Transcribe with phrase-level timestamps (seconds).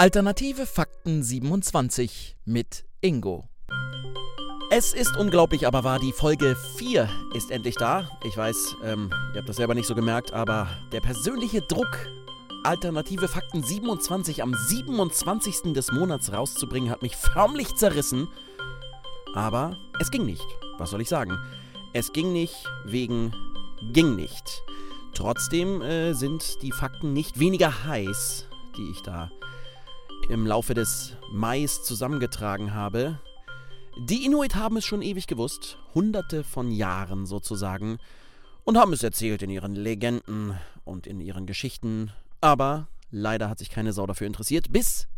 [0.00, 3.50] Alternative Fakten 27 mit Ingo.
[4.70, 8.08] Es ist unglaublich, aber wahr, die Folge 4 ist endlich da.
[8.24, 12.08] Ich weiß, ähm, ihr habt das selber nicht so gemerkt, aber der persönliche Druck,
[12.64, 15.74] Alternative Fakten 27 am 27.
[15.74, 18.26] des Monats rauszubringen, hat mich förmlich zerrissen.
[19.34, 20.46] Aber es ging nicht.
[20.78, 21.36] Was soll ich sagen?
[21.92, 22.56] Es ging nicht
[22.86, 23.34] wegen
[23.92, 24.62] ging nicht.
[25.12, 28.46] Trotzdem äh, sind die Fakten nicht weniger heiß,
[28.78, 29.30] die ich da
[30.28, 33.18] im Laufe des Mais zusammengetragen habe.
[34.08, 37.98] Die Inuit haben es schon ewig gewusst, hunderte von Jahren sozusagen,
[38.64, 43.70] und haben es erzählt in ihren Legenden und in ihren Geschichten, aber leider hat sich
[43.70, 45.08] keine Sau dafür interessiert, bis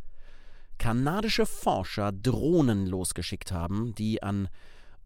[0.78, 4.48] kanadische Forscher Drohnen losgeschickt haben, die an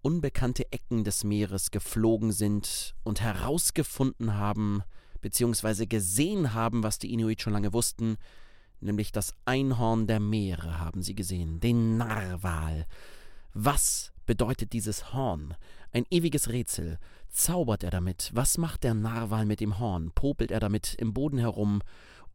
[0.02, 4.82] unbekannte Ecken des Meeres geflogen sind und herausgefunden haben,
[5.20, 8.16] beziehungsweise gesehen haben, was die Inuit schon lange wussten,
[8.80, 12.86] nämlich das Einhorn der Meere haben sie gesehen, den Narwal.
[13.54, 15.54] Was bedeutet dieses Horn?
[15.92, 16.98] Ein ewiges Rätsel.
[17.30, 18.30] Zaubert er damit?
[18.34, 20.10] Was macht der Narwal mit dem Horn?
[20.14, 21.80] Popelt er damit im Boden herum,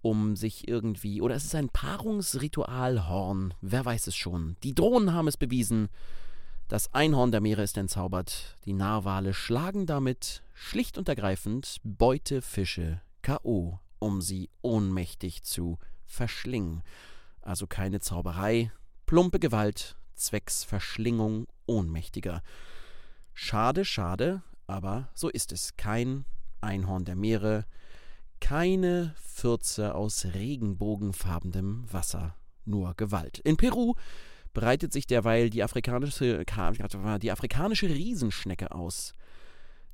[0.02, 1.22] um sich irgendwie.
[1.22, 3.54] Oder ist es ein Paarungsritualhorn?
[3.62, 4.56] Wer weiß es schon.
[4.64, 5.90] Die Drohnen haben es bewiesen.
[6.68, 8.56] Das Einhorn der Meere ist entzaubert.
[8.66, 15.78] Die Narwale schlagen damit schlicht und ergreifend Beutefische K.O., um sie ohnmächtig zu
[16.12, 16.84] verschlingen.
[17.42, 18.72] Also keine Zauberei,
[19.06, 22.44] plumpe Gewalt, zwecks Verschlingung Ohnmächtiger.
[23.34, 25.76] Schade, schade, aber so ist es.
[25.78, 26.26] Kein
[26.60, 27.66] Einhorn der Meere,
[28.40, 33.40] keine Fürze aus regenbogenfarbenem Wasser, nur Gewalt.
[33.40, 33.96] In Peru
[34.54, 36.44] breitet sich derweil die afrikanische,
[37.22, 39.14] die afrikanische Riesenschnecke aus.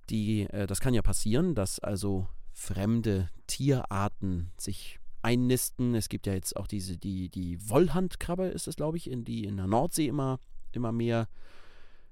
[0.09, 5.95] Die, äh, das kann ja passieren, dass also fremde Tierarten sich einnisten.
[5.95, 9.45] Es gibt ja jetzt auch diese, die, die Wollhandkrabbe ist es, glaube ich, in die
[9.45, 10.39] in der Nordsee immer,
[10.71, 11.27] immer mehr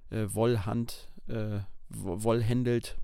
[0.09, 2.97] äh, Wollhand, äh, Woll händelt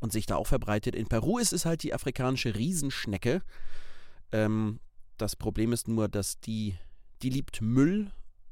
[0.00, 0.94] und sich da auch verbreitet.
[0.94, 3.42] In Peru ist es halt die afrikanische Riesenschnecke.
[4.32, 4.80] Ähm,
[5.16, 6.76] das Problem ist nur, dass die,
[7.22, 8.10] die liebt Müll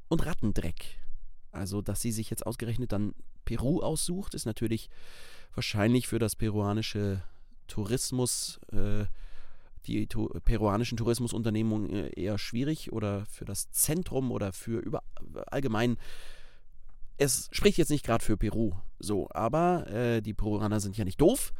[0.08, 0.98] und Rattendreck.
[1.52, 3.14] Also, dass sie sich jetzt ausgerechnet dann
[3.44, 4.88] Peru aussucht, ist natürlich
[5.54, 7.22] wahrscheinlich für das peruanische
[7.66, 9.06] Tourismus äh,
[9.86, 15.02] die tu peruanischen Tourismusunternehmungen äh, eher schwierig oder für das Zentrum oder für über
[15.46, 15.96] allgemein.
[17.16, 21.20] Es spricht jetzt nicht gerade für Peru so, aber äh, die Peruaner sind ja nicht
[21.20, 21.52] doof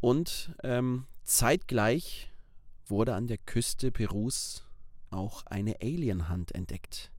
[0.00, 2.30] und ähm, zeitgleich
[2.86, 4.66] wurde an der Küste Perus
[5.10, 7.10] auch eine Alienhand entdeckt.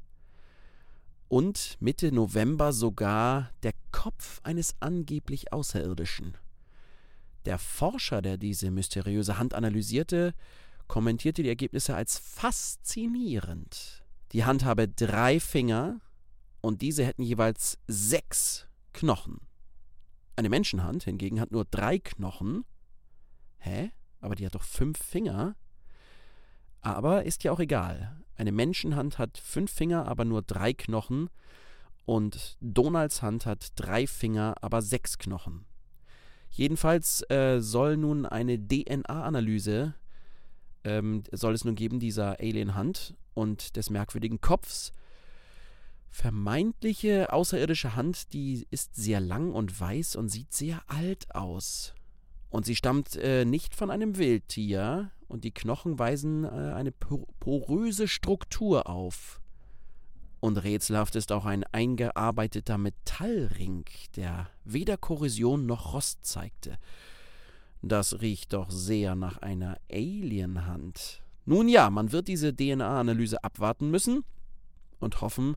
[1.27, 6.37] Und Mitte November sogar der Kopf eines angeblich Außerirdischen.
[7.45, 10.33] Der Forscher, der diese mysteriöse Hand analysierte,
[10.87, 14.03] kommentierte die Ergebnisse als faszinierend.
[14.31, 16.01] Die Hand habe drei Finger
[16.61, 19.39] und diese hätten jeweils sechs Knochen.
[20.35, 22.65] Eine Menschenhand hingegen hat nur drei Knochen.
[23.57, 23.91] Hä?
[24.19, 25.55] Aber die hat doch fünf Finger.
[26.81, 28.21] Aber ist ja auch egal.
[28.35, 31.29] Eine Menschenhand hat fünf Finger, aber nur drei Knochen.
[32.05, 35.65] Und Donalds Hand hat drei Finger, aber sechs Knochen.
[36.55, 39.93] Jedenfalls äh, soll nun eine DNA-Analyse,
[40.85, 44.93] ähm, soll es nun geben, dieser Alien-Hand und des merkwürdigen Kopfs.
[46.11, 51.93] Vermeintliche außerirdische Hand, die ist sehr lang und weiß und sieht sehr alt aus.
[52.49, 58.07] Und sie stammt äh, nicht von einem Wildtier und die Knochen weisen äh, eine poröse
[58.07, 59.41] Struktur auf.
[60.45, 63.83] Und rätselhaft ist auch ein eingearbeiteter Metallring,
[64.15, 66.77] der weder Korrosion noch Rost zeigte.
[67.81, 71.23] Das riecht doch sehr nach einer Alienhand.
[71.45, 74.23] Nun ja, man wird diese DNA-Analyse abwarten müssen
[74.99, 75.55] und hoffen,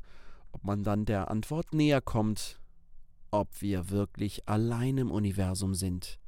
[0.52, 2.58] ob man dann der Antwort näher kommt,
[3.30, 6.18] ob wir wirklich allein im Universum sind.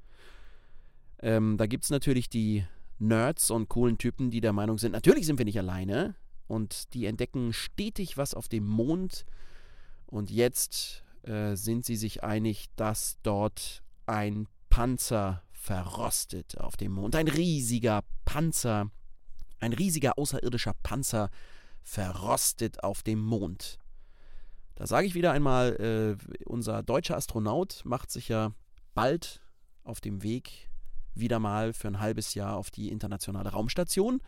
[1.20, 2.66] Ähm, da gibt es natürlich die
[2.99, 6.14] Nerds und coolen Typen, die der Meinung sind, natürlich sind wir nicht alleine
[6.50, 9.25] und die entdecken stetig was auf dem Mond.
[10.06, 17.14] Und jetzt äh, sind sie sich einig, dass dort ein Panzer verrostet auf dem Mond.
[17.14, 18.91] Ein riesiger Panzer,
[19.61, 21.31] ein riesiger außerirdischer Panzer
[21.82, 23.79] verrostet auf dem Mond.
[24.75, 28.52] Da sage ich wieder einmal, äh, unser deutscher Astronaut macht sich ja
[28.94, 29.41] bald
[29.85, 30.69] auf dem Weg
[31.14, 34.20] wieder mal für ein halbes Jahr auf die internationale Raumstation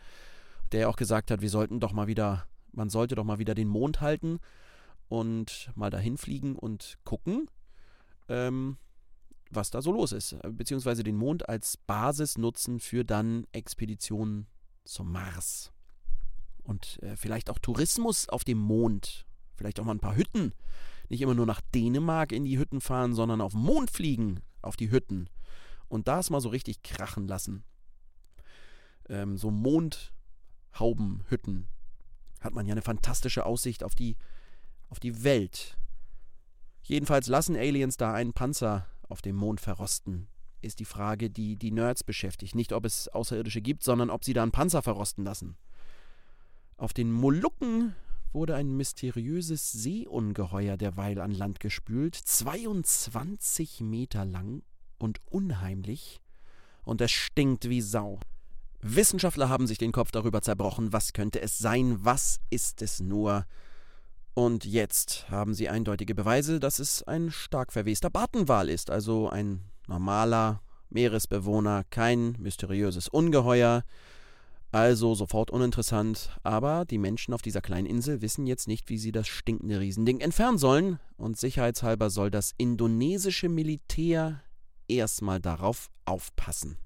[0.73, 3.55] der ja auch gesagt hat, wir sollten doch mal wieder, man sollte doch mal wieder
[3.55, 4.39] den Mond halten
[5.07, 7.49] und mal dahin fliegen und gucken,
[8.27, 8.77] ähm,
[9.51, 10.35] was da so los ist.
[10.49, 14.47] Beziehungsweise den Mond als Basis nutzen für dann Expeditionen
[14.83, 15.71] zum Mars.
[16.63, 19.25] und äh, vielleicht auch Tourismus auf dem Mond.
[19.55, 20.53] Vielleicht auch mal ein paar Hütten.
[21.09, 24.75] Nicht immer nur nach Dänemark in die Hütten fahren, sondern auf den Mond fliegen, auf
[24.75, 25.29] die Hütten.
[25.87, 27.63] Und da es mal so richtig krachen lassen.
[29.09, 29.51] Ähm, so
[30.73, 31.67] Mondhaubenhütten
[32.41, 34.17] hat man ja eine fantastische Aussicht auf die,
[34.89, 35.77] auf die Welt.
[36.83, 40.27] Jedenfalls lassen Aliens da einen Panzer auf dem Mond verrosten,
[40.61, 42.55] ist die Frage, die die Nerds beschäftigt.
[42.55, 45.55] Nicht, ob es Außerirdische gibt, sondern ob sie da einen Panzer verrosten lassen.
[46.75, 47.95] Auf den Molukken
[48.33, 54.63] wurde ein mysteriöses Seeungeheuer derweil an Land gespült, 22 Meter lang
[54.97, 56.19] und unheimlich,
[56.83, 58.19] und es stinkt wie Sau.
[58.83, 63.45] Wissenschaftler haben sich den Kopf darüber zerbrochen, was könnte es sein, was ist es nur.
[64.33, 69.61] Und jetzt haben sie eindeutige Beweise, dass es ein stark verwester Bartenwal ist, also ein
[69.87, 73.83] normaler Meeresbewohner, kein mysteriöses Ungeheuer,
[74.71, 79.11] also sofort uninteressant, aber die Menschen auf dieser kleinen Insel wissen jetzt nicht, wie sie
[79.11, 84.41] das stinkende Riesending entfernen sollen, und sicherheitshalber soll das indonesische Militär
[84.87, 86.77] erstmal darauf aufpassen.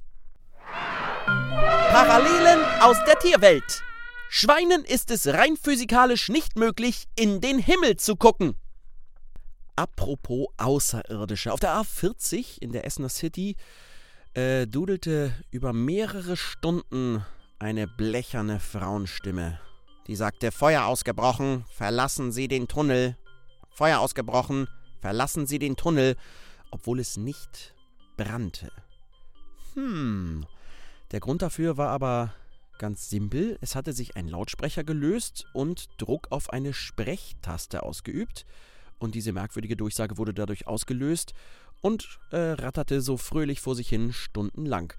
[1.28, 3.84] Parallelen aus der Tierwelt.
[4.30, 8.56] Schweinen ist es rein physikalisch nicht möglich, in den Himmel zu gucken.
[9.76, 11.54] Apropos Außerirdische.
[11.54, 13.56] Auf der A40 in der Essener City
[14.34, 17.26] äh, dudelte über mehrere Stunden
[17.60, 19.60] eine blecherne Frauenstimme.
[20.08, 23.18] Die sagte: Feuer ausgebrochen, verlassen Sie den Tunnel.
[23.70, 24.68] Feuer ausgebrochen,
[25.00, 26.16] verlassen Sie den Tunnel,
[26.72, 27.76] obwohl es nicht
[28.18, 28.72] brannte.
[29.74, 30.46] Hm,
[31.12, 32.34] der Grund dafür war aber
[32.78, 33.58] ganz simpel.
[33.62, 38.46] Es hatte sich ein Lautsprecher gelöst und Druck auf eine Sprechtaste ausgeübt.
[39.00, 41.34] Und diese merkwürdige Durchsage wurde dadurch ausgelöst
[41.82, 44.94] und äh, ratterte so fröhlich vor sich hin stundenlang.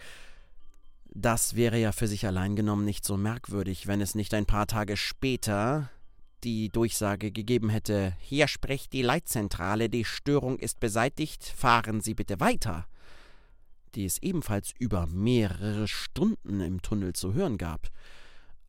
[1.10, 4.66] Das wäre ja für sich allein genommen nicht so merkwürdig, wenn es nicht ein paar
[4.66, 5.90] Tage später
[6.44, 12.38] die Durchsage gegeben hätte: Hier spricht die Leitzentrale, die Störung ist beseitigt, fahren Sie bitte
[12.38, 12.86] weiter
[13.94, 17.88] die es ebenfalls über mehrere Stunden im Tunnel zu hören gab.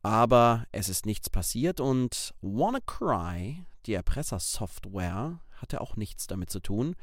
[0.02, 6.96] Aber es ist nichts passiert und WannaCry, die Erpressersoftware, hatte auch nichts damit zu tun.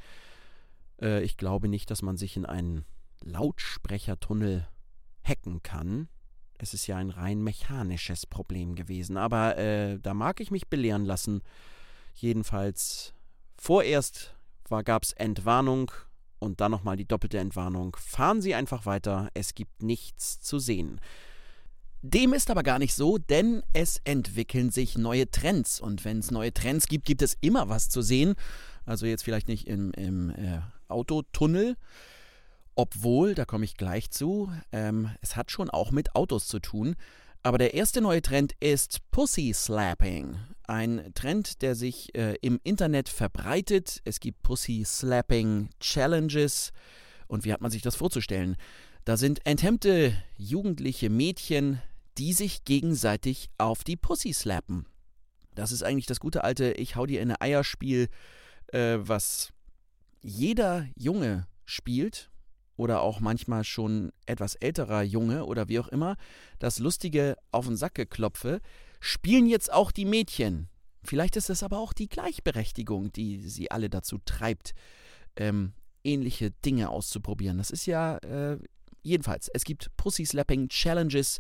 [1.02, 2.86] Äh, ich glaube nicht, dass man sich in einen
[3.24, 4.68] Lautsprechertunnel
[5.24, 6.10] hacken kann.
[6.58, 11.06] Es ist ja ein rein mechanisches Problem gewesen, aber äh, da mag ich mich belehren
[11.06, 11.42] lassen.
[12.16, 13.14] Jedenfalls
[13.58, 14.36] vorerst
[14.86, 15.92] gab es Entwarnung
[16.40, 17.96] und dann nochmal die doppelte Entwarnung.
[18.00, 21.00] Fahren Sie einfach weiter, es gibt nichts zu sehen.
[22.02, 25.80] Dem ist aber gar nicht so, denn es entwickeln sich neue Trends.
[25.80, 28.36] Und wenn es neue Trends gibt, gibt es immer was zu sehen.
[28.86, 31.76] Also jetzt vielleicht nicht im, im äh, Autotunnel,
[32.76, 36.96] obwohl, da komme ich gleich zu, ähm, es hat schon auch mit Autos zu tun.
[37.48, 40.38] Aber der erste neue Trend ist Pussy Slapping.
[40.64, 44.02] Ein Trend, der sich äh, im Internet verbreitet.
[44.04, 46.74] Es gibt Pussy Slapping Challenges.
[47.26, 48.58] Und wie hat man sich das vorzustellen?
[49.06, 51.82] Da sind enthemmte jugendliche Mädchen,
[52.18, 54.86] die sich gegenseitig auf die Pussy slappen.
[55.56, 58.10] Das ist eigentlich das gute alte Ich hau dir in eine Eierspiel,
[58.74, 59.54] äh, was
[60.22, 62.30] jeder Junge spielt
[62.78, 66.16] oder auch manchmal schon etwas älterer Junge oder wie auch immer,
[66.60, 68.62] das lustige Auf den Sack geklopfe,
[69.00, 70.70] spielen jetzt auch die Mädchen.
[71.04, 74.74] Vielleicht ist es aber auch die Gleichberechtigung, die sie alle dazu treibt,
[75.36, 77.58] ähm, ähnliche Dinge auszuprobieren.
[77.58, 78.58] Das ist ja, äh,
[79.04, 81.40] jedenfalls, es gibt Pussy-Slapping-Challenges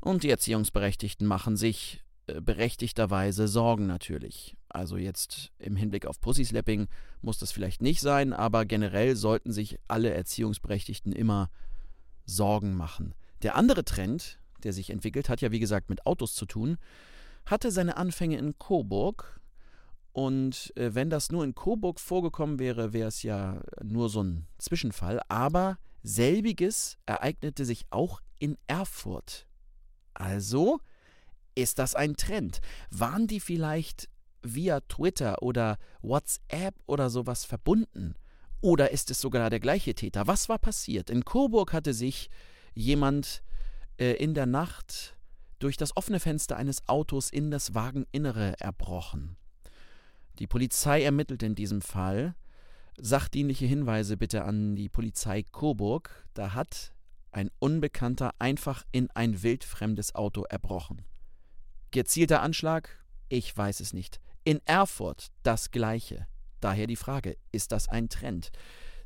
[0.00, 4.56] und die Erziehungsberechtigten machen sich äh, berechtigterweise Sorgen natürlich.
[4.74, 6.88] Also jetzt im Hinblick auf Pussy-Slapping
[7.22, 11.48] muss das vielleicht nicht sein, aber generell sollten sich alle Erziehungsberechtigten immer
[12.26, 13.14] Sorgen machen.
[13.42, 16.78] Der andere Trend, der sich entwickelt, hat ja wie gesagt mit Autos zu tun,
[17.46, 19.40] hatte seine Anfänge in Coburg.
[20.12, 24.46] Und äh, wenn das nur in Coburg vorgekommen wäre, wäre es ja nur so ein
[24.58, 25.20] Zwischenfall.
[25.28, 29.46] Aber selbiges ereignete sich auch in Erfurt.
[30.14, 30.80] Also
[31.54, 32.60] ist das ein Trend?
[32.90, 34.08] Waren die vielleicht
[34.44, 38.14] via Twitter oder WhatsApp oder sowas verbunden?
[38.60, 40.26] Oder ist es sogar der gleiche Täter?
[40.26, 41.10] Was war passiert?
[41.10, 42.30] In Coburg hatte sich
[42.74, 43.42] jemand
[43.98, 45.16] äh, in der Nacht
[45.58, 49.36] durch das offene Fenster eines Autos in das Wageninnere erbrochen.
[50.38, 52.34] Die Polizei ermittelt in diesem Fall.
[52.98, 56.26] Sachdienliche Hinweise bitte an die Polizei Coburg.
[56.34, 56.94] Da hat
[57.32, 61.04] ein Unbekannter einfach in ein wildfremdes Auto erbrochen.
[61.90, 63.04] Gezielter Anschlag?
[63.28, 64.20] Ich weiß es nicht.
[64.44, 66.26] In Erfurt das gleiche.
[66.60, 68.50] Daher die Frage, ist das ein Trend?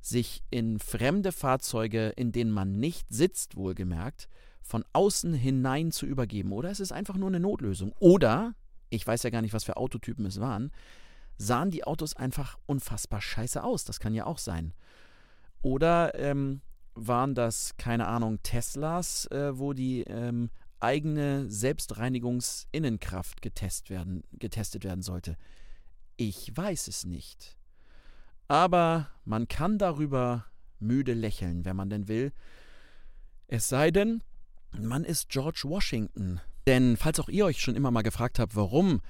[0.00, 4.28] Sich in fremde Fahrzeuge, in denen man nicht sitzt, wohlgemerkt,
[4.62, 6.52] von außen hinein zu übergeben.
[6.52, 7.92] Oder es ist einfach nur eine Notlösung.
[7.98, 8.54] Oder,
[8.90, 10.70] ich weiß ja gar nicht, was für Autotypen es waren,
[11.36, 13.84] sahen die Autos einfach unfassbar scheiße aus.
[13.84, 14.74] Das kann ja auch sein.
[15.62, 16.60] Oder ähm,
[16.94, 25.02] waren das, keine Ahnung, Teslas, äh, wo die ähm, eigene Selbstreinigungsinnenkraft getest werden, getestet werden
[25.02, 25.36] sollte.
[26.16, 27.56] Ich weiß es nicht.
[28.48, 30.46] Aber man kann darüber
[30.78, 32.32] müde lächeln, wenn man denn will.
[33.46, 34.22] Es sei denn,
[34.72, 36.40] man ist George Washington.
[36.66, 39.00] Denn falls auch ihr euch schon immer mal gefragt habt, warum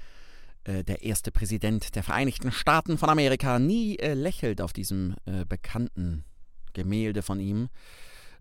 [0.65, 5.45] äh, der erste Präsident der Vereinigten Staaten von Amerika nie äh, lächelt auf diesem äh,
[5.45, 6.25] bekannten
[6.73, 7.69] Gemälde von ihm,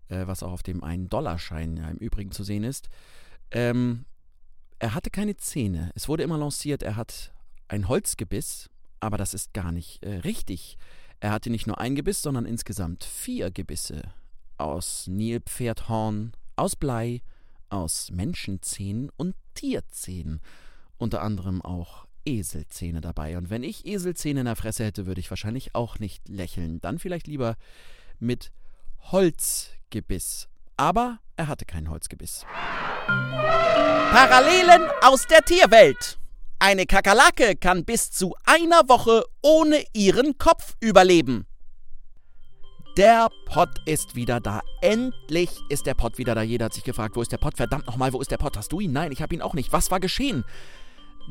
[0.08, 2.88] äh, was auch auf dem 1-Dollarschein ja, im Übrigen zu sehen ist.
[3.50, 4.04] Ähm,
[4.78, 5.90] er hatte keine Zähne.
[5.94, 7.32] Es wurde immer lanciert, er hat
[7.68, 10.78] ein Holzgebiss, aber das ist gar nicht äh, richtig.
[11.20, 14.02] Er hatte nicht nur ein Gebiss, sondern insgesamt vier Gebisse.
[14.56, 17.22] Aus Nilpferdhorn, aus Blei,
[17.68, 20.40] aus Menschenzähnen und Tierzähnen.
[20.96, 23.38] Unter anderem auch Eselzähne dabei.
[23.38, 26.80] Und wenn ich Eselzähne in der Fresse hätte, würde ich wahrscheinlich auch nicht lächeln.
[26.80, 27.56] Dann vielleicht lieber
[28.18, 28.52] mit
[29.00, 30.48] Holzgebiss.
[30.76, 32.44] Aber er hatte kein Holzgebiss.
[33.06, 36.18] Parallelen aus der Tierwelt.
[36.58, 41.46] Eine Kakerlake kann bis zu einer Woche ohne ihren Kopf überleben.
[42.96, 44.60] Der Pott ist wieder da.
[44.80, 46.42] Endlich ist der Pott wieder da.
[46.42, 47.56] Jeder hat sich gefragt, wo ist der Pott?
[47.56, 48.56] Verdammt nochmal, wo ist der Pott?
[48.56, 48.92] Hast du ihn?
[48.92, 49.72] Nein, ich habe ihn auch nicht.
[49.72, 50.44] Was war geschehen?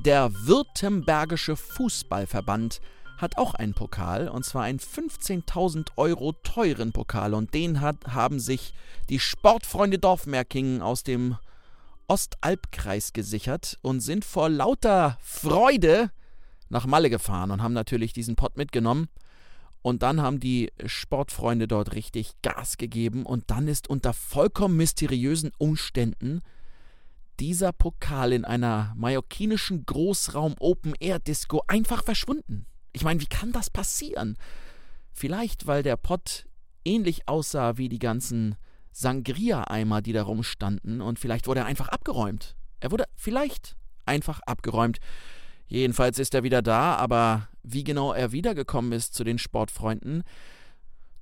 [0.05, 2.79] Der Württembergische Fußballverband
[3.17, 7.33] hat auch einen Pokal, und zwar einen 15.000 Euro teuren Pokal.
[7.33, 8.74] Und den hat, haben sich
[9.09, 11.38] die Sportfreunde Dorfmerkingen aus dem
[12.07, 16.12] Ostalbkreis gesichert und sind vor lauter Freude
[16.69, 19.09] nach Malle gefahren und haben natürlich diesen Pott mitgenommen.
[19.81, 25.51] Und dann haben die Sportfreunde dort richtig Gas gegeben und dann ist unter vollkommen mysteriösen
[25.57, 26.41] Umständen
[27.39, 32.65] dieser Pokal in einer mallorquinischen Großraum-Open-Air-Disco einfach verschwunden.
[32.98, 34.38] Ich meine, wie kann das passieren?
[35.13, 36.48] Vielleicht, weil der Pott
[36.84, 38.56] ähnlich aussah wie die ganzen
[38.92, 42.56] Sangria-Eimer, die da rumstanden, und vielleicht wurde er einfach abgeräumt.
[42.80, 43.75] Er wurde vielleicht
[44.08, 44.98] einfach abgeräumt.
[45.68, 50.24] Jedenfalls ist er wieder da, aber wie genau er wiedergekommen ist zu den Sportfreunden,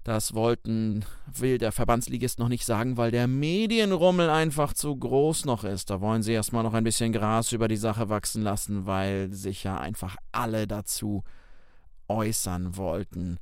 [0.06, 5.66] das wollten, will der Verbandsligist noch nicht sagen, weil der Medienrummel einfach zu groß noch
[5.66, 5.90] ist.
[5.90, 9.66] Da wollen sie erstmal noch ein bisschen Gras über die Sache wachsen lassen, weil sich
[9.66, 11.26] ja einfach alle dazu
[12.08, 13.40] äußern wollten.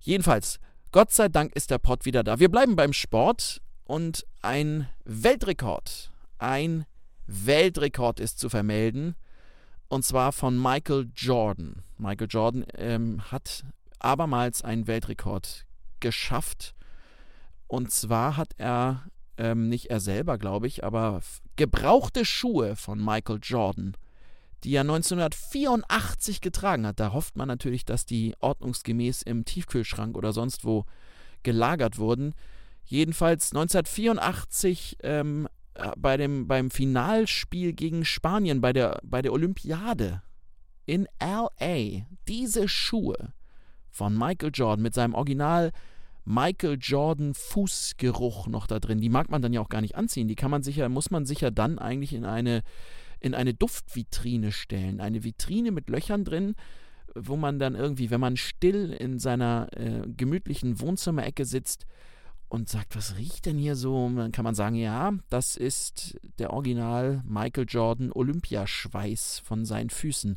[0.00, 0.58] Jedenfalls,
[0.92, 2.38] Gott sei Dank ist der Pott wieder da.
[2.38, 6.86] Wir bleiben beim Sport und ein Weltrekord, ein
[7.26, 9.16] Weltrekord ist zu vermelden
[9.88, 11.82] und zwar von Michael Jordan.
[11.98, 13.64] Michael Jordan ähm, hat
[13.98, 15.66] abermals einen Weltrekord
[16.00, 16.74] geschafft
[17.66, 19.06] und zwar hat er
[19.38, 21.20] ähm, nicht er selber, glaube ich, aber
[21.56, 23.96] gebrauchte Schuhe von Michael Jordan
[24.66, 26.98] die er 1984 getragen hat.
[26.98, 30.84] Da hofft man natürlich, dass die ordnungsgemäß im Tiefkühlschrank oder sonst wo
[31.44, 32.34] gelagert wurden.
[32.84, 40.22] Jedenfalls 1984 ähm, äh, bei dem, beim Finalspiel gegen Spanien, bei der, bei der Olympiade
[40.84, 43.32] in LA, diese Schuhe
[43.88, 45.70] von Michael Jordan mit seinem Original
[46.24, 50.26] Michael Jordan Fußgeruch noch da drin, die mag man dann ja auch gar nicht anziehen.
[50.26, 52.64] Die kann man sicher, muss man sicher dann eigentlich in eine
[53.20, 55.00] in eine Duftvitrine stellen.
[55.00, 56.54] Eine Vitrine mit Löchern drin,
[57.14, 61.86] wo man dann irgendwie, wenn man still in seiner äh, gemütlichen Wohnzimmerecke sitzt
[62.48, 64.08] und sagt, was riecht denn hier so?
[64.14, 70.36] Dann kann man sagen, ja, das ist der Original Michael Jordan Olympiaschweiß von seinen Füßen.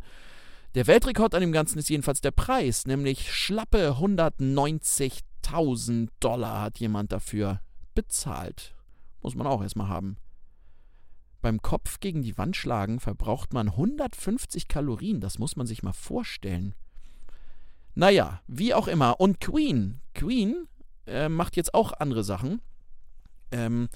[0.76, 7.12] Der Weltrekord an dem Ganzen ist jedenfalls der Preis, nämlich schlappe 190.000 Dollar hat jemand
[7.12, 7.60] dafür
[7.96, 8.76] bezahlt.
[9.22, 10.16] Muss man auch erstmal haben.
[11.41, 15.93] Beim Kopf gegen die Wand schlagen verbraucht man 150 Kalorien, das muss man sich mal
[15.93, 16.75] vorstellen.
[17.96, 19.19] Naja, wie auch immer.
[19.19, 20.67] Und Queen, Queen
[21.08, 22.62] äh, macht jetzt auch andere Sachen.
[23.51, 23.89] Ähm,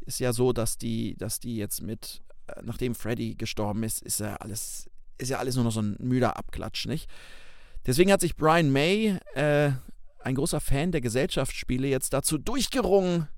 [0.00, 4.20] ist ja so, dass die, dass die jetzt mit, äh, nachdem Freddy gestorben ist, ist
[4.20, 7.08] ja alles, ist ja alles nur noch so ein müder Abklatsch, nicht?
[7.86, 9.72] Deswegen hat sich Brian May, äh,
[10.22, 13.28] ein großer Fan der Gesellschaftsspiele, jetzt dazu durchgerungen,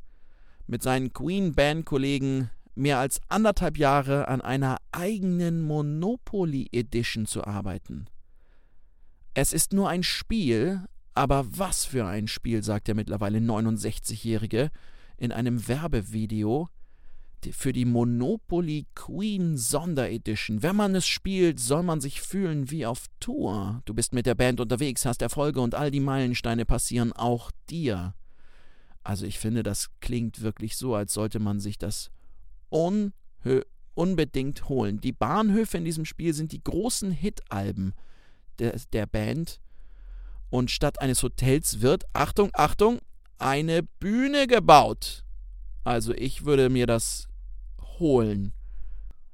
[0.66, 8.06] mit seinen Queen-Band-Kollegen mehr als anderthalb Jahre an einer eigenen Monopoly Edition zu arbeiten.
[9.34, 14.70] Es ist nur ein Spiel, aber was für ein Spiel, sagt der mittlerweile 69-Jährige
[15.16, 16.68] in einem Werbevideo
[17.50, 20.62] für die Monopoly Queen Sonderedition.
[20.62, 23.82] Wenn man es spielt, soll man sich fühlen wie auf Tour.
[23.84, 28.14] Du bist mit der Band unterwegs, hast Erfolge und all die Meilensteine passieren auch dir.
[29.02, 32.10] Also ich finde, das klingt wirklich so, als sollte man sich das
[33.94, 35.00] unbedingt holen.
[35.00, 37.94] Die Bahnhöfe in diesem Spiel sind die großen Hit-Alben
[38.58, 39.60] der, der Band.
[40.50, 43.00] Und statt eines Hotels wird, Achtung, Achtung,
[43.38, 45.24] eine Bühne gebaut.
[45.84, 47.28] Also ich würde mir das
[47.98, 48.52] holen.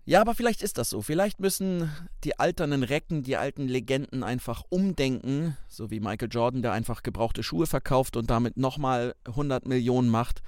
[0.05, 1.03] Ja, aber vielleicht ist das so.
[1.03, 1.91] Vielleicht müssen
[2.25, 7.43] die alternden Recken, die alten Legenden einfach umdenken, so wie Michael Jordan, der einfach gebrauchte
[7.43, 10.41] Schuhe verkauft und damit nochmal 100 Millionen macht.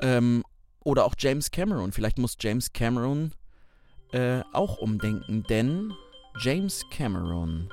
[0.00, 0.44] Ähm,
[0.84, 1.92] oder auch James Cameron.
[1.92, 3.32] Vielleicht muss James Cameron
[4.12, 5.92] äh, auch umdenken, denn
[6.38, 7.68] James Cameron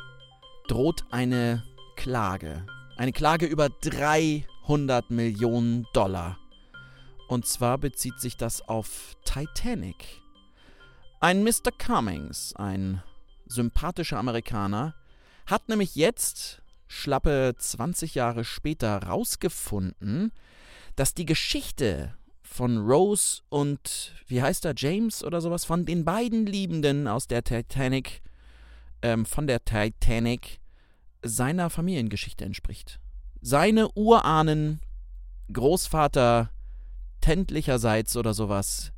[0.68, 1.64] droht eine
[1.96, 2.66] Klage.
[2.98, 6.38] Eine Klage über 300 Millionen Dollar.
[7.28, 10.22] Und zwar bezieht sich das auf Titanic.
[11.20, 11.72] Ein Mr.
[11.78, 13.04] Cummings, ein
[13.46, 14.96] sympathischer Amerikaner,
[15.46, 20.32] hat nämlich jetzt, schlappe 20 Jahre später, rausgefunden,
[20.96, 22.16] dass die Geschichte
[22.52, 27.46] von Rose und, wie heißt er, James oder sowas, von den beiden Liebenden aus der
[27.46, 28.22] Titanic,
[29.02, 30.60] ähm, von der Titanic,
[31.24, 33.00] seiner Familiengeschichte entspricht.
[33.42, 34.82] Seine Urahnen,
[35.54, 36.52] Großvater,
[37.22, 38.92] tändlicherseits oder sowas,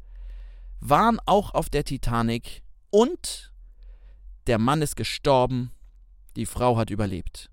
[0.79, 3.53] waren auch auf der Titanic und
[4.47, 5.71] der Mann ist gestorben,
[6.35, 7.51] die Frau hat überlebt.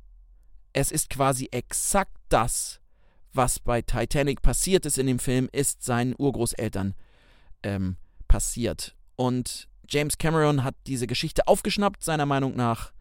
[0.72, 2.79] Es ist quasi exakt das,
[3.32, 6.94] was bei Titanic passiert ist in dem Film, ist seinen Urgroßeltern
[7.62, 7.96] ähm,
[8.28, 8.96] passiert.
[9.16, 12.92] Und James Cameron hat diese Geschichte aufgeschnappt, seiner Meinung nach,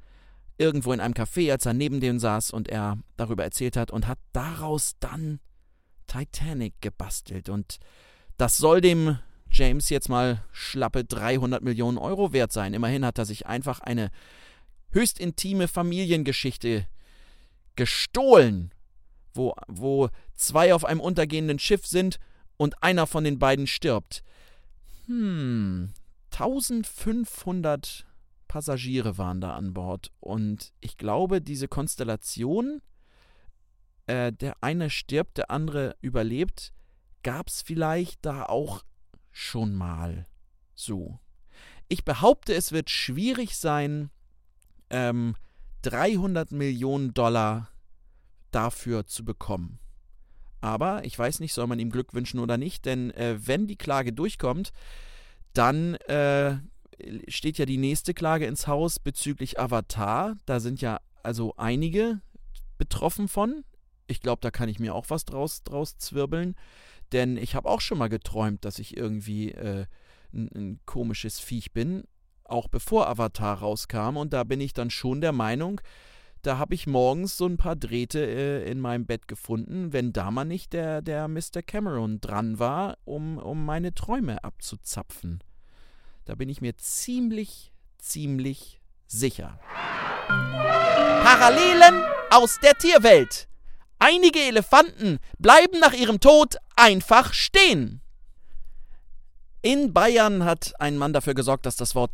[0.57, 4.07] irgendwo in einem Café, als er neben dem saß und er darüber erzählt hat und
[4.07, 5.39] hat daraus dann
[6.07, 7.49] Titanic gebastelt.
[7.49, 7.79] Und
[8.37, 9.19] das soll dem
[9.51, 12.73] James jetzt mal schlappe 300 Millionen Euro wert sein.
[12.73, 14.11] Immerhin hat er sich einfach eine
[14.91, 16.85] höchst intime Familiengeschichte
[17.75, 18.71] gestohlen,
[19.33, 22.19] wo, wo zwei auf einem untergehenden Schiff sind
[22.57, 24.23] und einer von den beiden stirbt.
[25.05, 25.93] Hm,
[26.31, 28.05] 1500
[28.47, 32.81] Passagiere waren da an Bord und ich glaube, diese Konstellation,
[34.07, 36.73] äh, der eine stirbt, der andere überlebt,
[37.23, 38.83] gab es vielleicht da auch
[39.31, 40.27] schon mal
[40.73, 41.19] so.
[41.87, 44.09] Ich behaupte, es wird schwierig sein,
[44.89, 45.35] ähm,
[45.83, 47.69] 300 Millionen Dollar
[48.51, 49.79] dafür zu bekommen.
[50.61, 53.77] Aber ich weiß nicht, soll man ihm Glück wünschen oder nicht, denn äh, wenn die
[53.77, 54.71] Klage durchkommt,
[55.53, 56.57] dann äh,
[57.27, 60.35] steht ja die nächste Klage ins Haus bezüglich Avatar.
[60.45, 62.21] Da sind ja also einige
[62.77, 63.63] betroffen von.
[64.07, 66.55] Ich glaube, da kann ich mir auch was draus, draus zwirbeln.
[67.11, 69.85] Denn ich habe auch schon mal geträumt, dass ich irgendwie äh,
[70.33, 72.03] ein, ein komisches Viech bin,
[72.43, 74.17] auch bevor Avatar rauskam.
[74.17, 75.81] Und da bin ich dann schon der Meinung,
[76.41, 80.31] da habe ich morgens so ein paar Drähte äh, in meinem Bett gefunden, wenn da
[80.31, 81.61] mal nicht der, der Mr.
[81.65, 85.43] Cameron dran war, um, um meine Träume abzuzapfen.
[86.25, 89.59] Da bin ich mir ziemlich, ziemlich sicher.
[90.27, 93.47] Parallelen aus der Tierwelt.
[93.97, 98.01] Einige Elefanten bleiben nach ihrem Tod einfach stehen.
[99.61, 102.11] In Bayern hat ein Mann dafür gesorgt, dass das Wort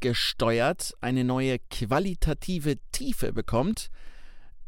[0.00, 3.90] triebgesteuert eine neue qualitative Tiefe bekommt.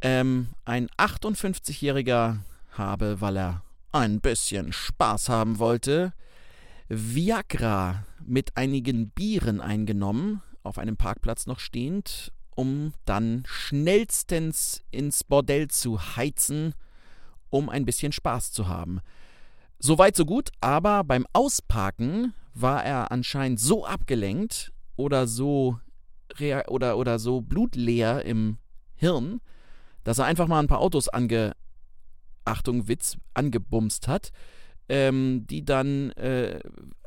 [0.00, 2.38] Ähm, ein 58-Jähriger
[2.72, 6.12] habe, weil er ein bisschen Spaß haben wollte,
[6.88, 15.68] Viagra mit einigen Bieren eingenommen, auf einem Parkplatz noch stehend, um dann schnellstens ins Bordell
[15.68, 16.74] zu heizen,
[17.50, 19.00] um ein bisschen Spaß zu haben.
[19.78, 25.78] Soweit so gut, aber beim Ausparken war er anscheinend so abgelenkt oder so
[26.68, 28.56] oder, oder so blutleer im
[28.94, 29.40] Hirn,
[30.02, 31.54] dass er einfach mal ein paar Autos ange
[32.44, 34.32] Achtung Witz angebumst hat,
[34.88, 36.60] ähm, die dann äh,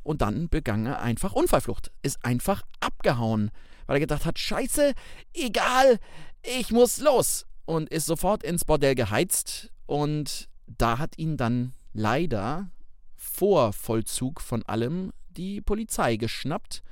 [0.04, 3.50] und dann begann er einfach Unfallflucht, ist einfach abgehauen
[3.86, 4.93] weil er gedacht hat, scheiße,
[5.34, 6.00] egal,
[6.43, 7.45] ich muss los.
[7.65, 12.69] Und ist sofort ins Bordell geheizt und da hat ihn dann leider
[13.15, 16.84] vor Vollzug von allem die Polizei geschnappt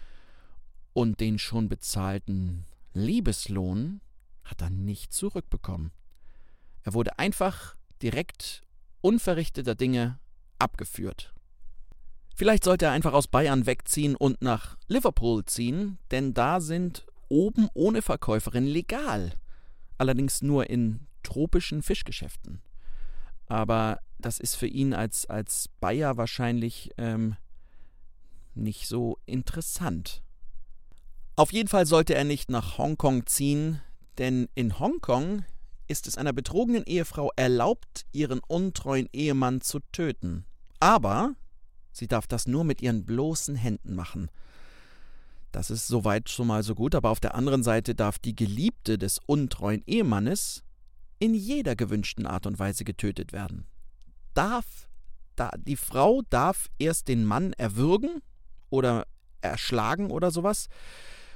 [0.93, 4.01] und den schon bezahlten Liebeslohn
[4.43, 5.91] hat er nicht zurückbekommen.
[6.84, 8.63] Er wurde einfach direkt
[9.01, 10.19] unverrichteter Dinge
[10.60, 11.34] abgeführt.
[12.36, 17.69] Vielleicht sollte er einfach aus Bayern wegziehen und nach Liverpool ziehen, denn da sind oben
[17.73, 19.34] ohne Verkäuferin legal.
[19.97, 22.62] Allerdings nur in tropischen Fischgeschäften.
[23.45, 27.36] Aber das ist für ihn als, als Bayer wahrscheinlich ähm,
[28.56, 30.23] nicht so interessant.
[31.36, 33.82] Auf jeden Fall sollte er nicht nach Hongkong ziehen,
[34.19, 35.43] denn in Hongkong
[35.88, 40.46] ist es einer betrogenen Ehefrau erlaubt, ihren untreuen Ehemann zu töten.
[40.80, 41.36] Aber
[41.91, 44.30] sie darf das nur mit ihren bloßen Händen machen.
[45.52, 48.98] Das ist soweit schon mal so gut, aber auf der anderen Seite darf die Geliebte
[49.00, 50.63] des untreuen Ehemannes
[51.17, 53.65] in jeder gewünschten Art und Weise getötet werden.
[54.36, 54.88] Darf,
[55.36, 58.22] da, die Frau darf erst den Mann erwürgen
[58.69, 59.08] oder
[59.41, 60.69] erschlagen oder sowas.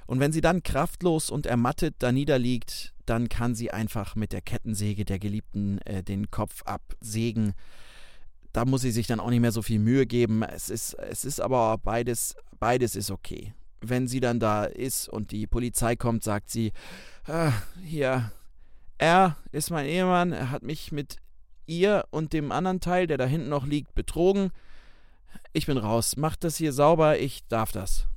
[0.08, 4.42] Und wenn sie dann kraftlos und ermattet da niederliegt, dann kann sie einfach mit der
[4.42, 7.54] Kettensäge der Geliebten äh, den Kopf absägen.
[8.54, 10.44] Da muss sie sich dann auch nicht mehr so viel Mühe geben.
[10.44, 15.32] Es ist, es ist aber beides, beides ist okay wenn sie dann da ist und
[15.32, 16.72] die Polizei kommt, sagt sie,
[17.26, 17.52] ah,
[17.84, 18.32] hier,
[18.98, 21.18] er ist mein Ehemann, er hat mich mit
[21.66, 24.52] ihr und dem anderen Teil, der da hinten noch liegt, betrogen.
[25.54, 28.08] Ich bin raus, macht das hier sauber, ich darf das.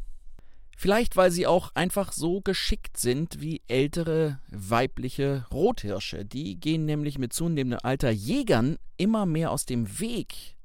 [0.83, 6.25] Vielleicht, weil sie auch einfach so geschickt sind wie ältere weibliche Rothirsche.
[6.25, 10.57] Die gehen nämlich mit zunehmendem Alter Jägern immer mehr aus dem Weg.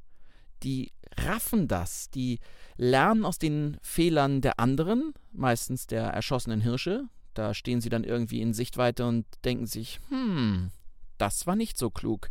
[0.63, 2.39] Die raffen das, die
[2.77, 7.09] lernen aus den Fehlern der anderen, meistens der erschossenen Hirsche.
[7.33, 10.71] Da stehen sie dann irgendwie in Sichtweite und denken sich, hm,
[11.17, 12.29] das war nicht so klug.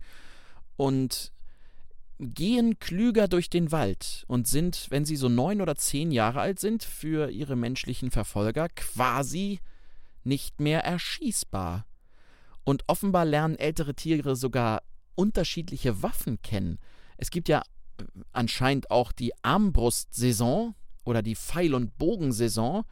[0.76, 1.33] Und
[2.18, 6.60] gehen klüger durch den Wald und sind, wenn sie so neun oder zehn Jahre alt
[6.60, 9.60] sind, für ihre menschlichen Verfolger quasi
[10.22, 11.86] nicht mehr erschießbar.
[12.64, 14.82] Und offenbar lernen ältere Tiere sogar
[15.16, 16.78] unterschiedliche Waffen kennen.
[17.18, 17.62] Es gibt ja
[18.32, 20.74] anscheinend auch die Armbrustsaison
[21.04, 22.84] oder die Pfeil- und Bogensaison.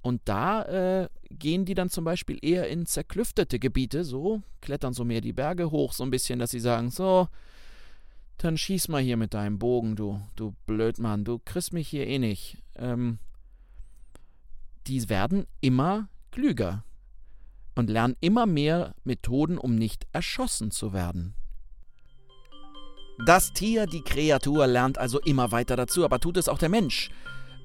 [0.00, 0.62] Und da
[1.02, 5.32] äh, gehen die dann zum Beispiel eher in zerklüftete Gebiete, so, klettern so mehr die
[5.32, 7.28] Berge hoch, so ein bisschen, dass sie sagen, so,
[8.38, 12.18] dann schieß mal hier mit deinem Bogen, du, du Blödmann, du kriegst mich hier eh
[12.18, 12.58] nicht.
[12.76, 13.18] Ähm,
[14.86, 16.84] die werden immer klüger
[17.74, 21.34] und lernen immer mehr Methoden, um nicht erschossen zu werden.
[23.26, 27.10] Das Tier, die Kreatur, lernt also immer weiter dazu, aber tut es auch der Mensch.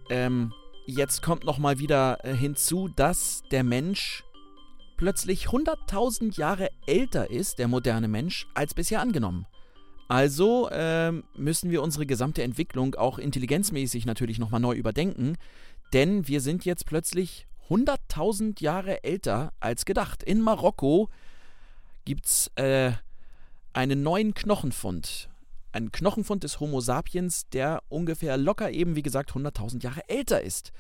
[0.10, 0.54] Ähm,
[0.86, 4.24] jetzt kommt nochmal wieder äh, hinzu, dass der Mensch
[4.98, 9.48] plötzlich 100.000 Jahre älter ist, der moderne Mensch, als bisher angenommen.
[10.10, 15.38] Also ähm, müssen wir unsere gesamte Entwicklung auch intelligenzmäßig natürlich nochmal neu überdenken,
[15.94, 20.24] denn wir sind jetzt plötzlich 100.000 Jahre älter als gedacht.
[20.24, 21.10] In Marokko
[22.04, 22.92] gibt es äh,
[23.72, 25.30] einen neuen Knochenfund
[25.72, 30.72] ein Knochenfund des Homo sapiens, der ungefähr locker eben, wie gesagt, 100.000 Jahre älter ist.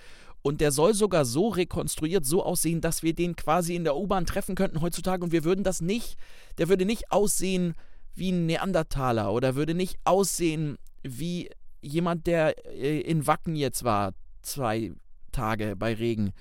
[0.42, 4.26] Und der soll sogar so rekonstruiert, so aussehen, dass wir den quasi in der U-Bahn
[4.26, 6.18] treffen könnten heutzutage und wir würden das nicht,
[6.58, 7.76] der würde nicht aussehen
[8.16, 11.50] wie ein Neandertaler oder würde nicht aussehen wie
[11.82, 14.92] jemand, der äh, in Wacken jetzt war, zwei
[15.32, 16.34] Tage bei Regen.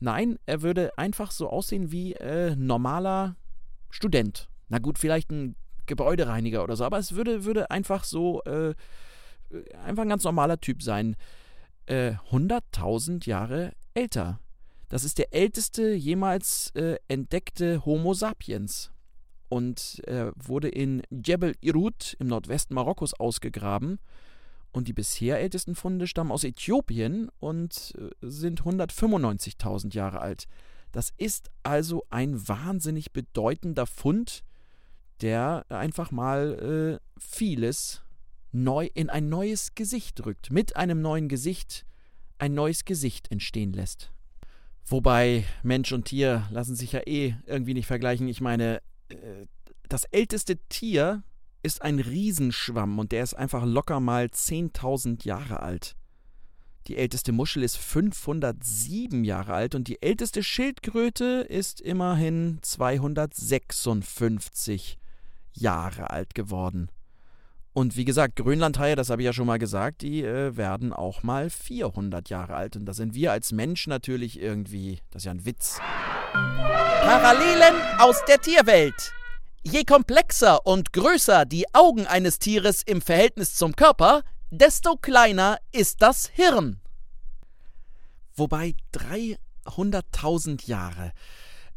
[0.00, 3.36] Nein, er würde einfach so aussehen wie äh, normaler
[3.90, 4.48] Student.
[4.68, 8.74] Na gut, vielleicht ein Gebäudereiniger oder so, aber es würde, würde einfach so, äh,
[9.84, 11.16] einfach ein ganz normaler Typ sein.
[11.86, 14.40] Äh, 100.000 Jahre älter.
[14.88, 18.93] Das ist der älteste jemals äh, entdeckte Homo sapiens
[19.54, 24.00] und äh, wurde in Jebel Irut im Nordwesten Marokkos ausgegraben.
[24.72, 30.46] Und die bisher ältesten Funde stammen aus Äthiopien und äh, sind 195.000 Jahre alt.
[30.90, 34.42] Das ist also ein wahnsinnig bedeutender Fund,
[35.20, 38.02] der einfach mal äh, vieles
[38.50, 41.86] neu in ein neues Gesicht rückt, mit einem neuen Gesicht
[42.38, 44.10] ein neues Gesicht entstehen lässt.
[44.84, 48.26] Wobei Mensch und Tier lassen sich ja eh irgendwie nicht vergleichen.
[48.26, 48.80] Ich meine,
[49.88, 51.22] das älteste Tier
[51.62, 55.96] ist ein Riesenschwamm und der ist einfach locker mal 10.000 Jahre alt.
[56.86, 64.98] Die älteste Muschel ist 507 Jahre alt und die älteste Schildkröte ist immerhin 256
[65.54, 66.90] Jahre alt geworden.
[67.72, 71.24] Und wie gesagt, Grönlandhaie, das habe ich ja schon mal gesagt, die äh, werden auch
[71.24, 72.76] mal 400 Jahre alt.
[72.76, 75.80] Und da sind wir als Mensch natürlich irgendwie, das ist ja ein Witz.
[76.34, 79.12] Parallelen aus der Tierwelt.
[79.62, 86.02] Je komplexer und größer die Augen eines Tieres im Verhältnis zum Körper, desto kleiner ist
[86.02, 86.80] das Hirn.
[88.34, 91.12] Wobei 300.000 Jahre.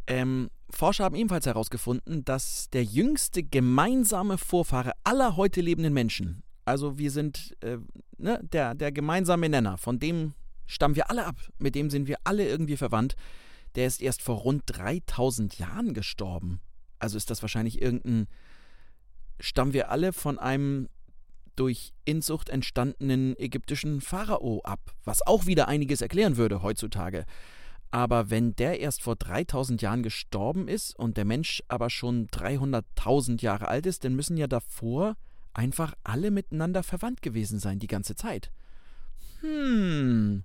[0.07, 6.97] Ähm, Forscher haben ebenfalls herausgefunden, dass der jüngste gemeinsame Vorfahre aller heute lebenden Menschen, also
[6.97, 7.77] wir sind äh,
[8.17, 10.33] ne, der, der gemeinsame Nenner, von dem
[10.65, 13.15] stammen wir alle ab, mit dem sind wir alle irgendwie verwandt,
[13.75, 16.61] der ist erst vor rund 3000 Jahren gestorben.
[16.99, 18.27] Also ist das wahrscheinlich irgendein,
[19.39, 20.89] stammen wir alle von einem
[21.55, 27.25] durch Inzucht entstandenen ägyptischen Pharao ab, was auch wieder einiges erklären würde heutzutage.
[27.89, 33.41] Aber wenn der erst vor 3000 Jahren gestorben ist und der Mensch aber schon 300.000
[33.41, 35.15] Jahre alt ist, dann müssen ja davor
[35.53, 38.51] einfach alle miteinander verwandt gewesen sein, die ganze Zeit.
[39.41, 40.43] Hm.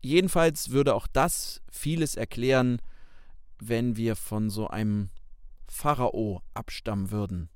[0.00, 2.80] Jedenfalls würde auch das vieles erklären,
[3.58, 5.10] wenn wir von so einem
[5.68, 7.48] Pharao abstammen würden.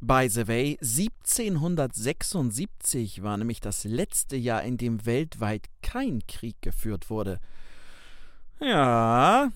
[0.00, 7.08] By the way, 1776 war nämlich das letzte Jahr, in dem weltweit kein Krieg geführt
[7.08, 7.38] wurde.
[8.60, 9.50] Ja.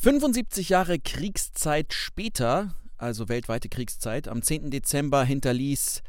[0.00, 4.70] 75 Jahre Kriegszeit später, also weltweite Kriegszeit, am 10.
[4.70, 6.04] Dezember hinterließ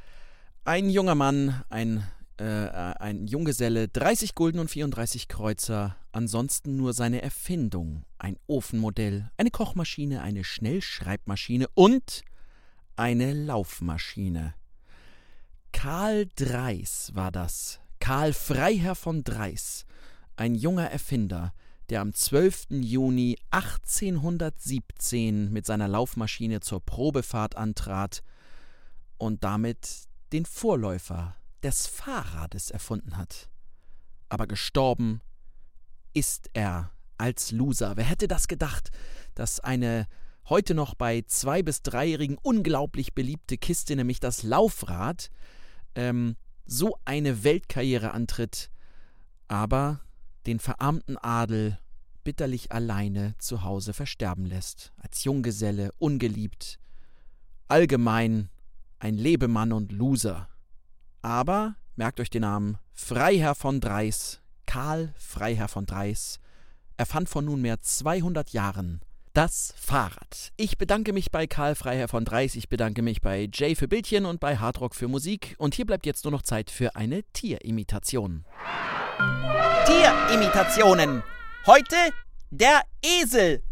[0.63, 2.07] ein junger Mann, ein,
[2.39, 9.51] äh, ein Junggeselle, 30 Gulden und 34 Kreuzer, ansonsten nur seine Erfindung, ein Ofenmodell, eine
[9.51, 12.23] Kochmaschine, eine Schnellschreibmaschine und
[12.95, 14.53] eine Laufmaschine.
[15.71, 19.85] Karl Dreis war das, Karl Freiherr von Dreis,
[20.35, 21.53] ein junger Erfinder,
[21.89, 22.67] der am 12.
[22.81, 28.23] Juni 1817 mit seiner Laufmaschine zur Probefahrt antrat
[29.17, 33.49] und damit den Vorläufer des Fahrrades erfunden hat.
[34.29, 35.21] Aber gestorben
[36.13, 37.97] ist er als Loser.
[37.97, 38.89] Wer hätte das gedacht,
[39.35, 40.07] dass eine
[40.47, 45.29] heute noch bei zwei- bis dreijährigen unglaublich beliebte Kiste, nämlich das Laufrad,
[45.95, 48.71] ähm, so eine Weltkarriere antritt,
[49.47, 50.01] aber
[50.45, 51.79] den verarmten Adel
[52.23, 56.79] bitterlich alleine zu Hause versterben lässt, als Junggeselle, ungeliebt,
[57.67, 58.49] allgemein
[58.99, 60.49] ein Lebemann und Loser.
[61.21, 66.39] Aber, merkt euch den Namen, Freiherr von Dreis, Karl Freiherr von Dreis,
[66.97, 69.01] erfand vor nunmehr 200 Jahren
[69.33, 70.51] das Fahrrad.
[70.57, 74.25] Ich bedanke mich bei Karl Freiherr von Dreis, ich bedanke mich bei Jay für Bildchen
[74.25, 75.55] und bei Hardrock für Musik.
[75.57, 78.45] Und hier bleibt jetzt nur noch Zeit für eine Tierimitation.
[79.85, 81.23] Tierimitationen.
[81.65, 81.95] Heute
[82.49, 83.63] der Esel.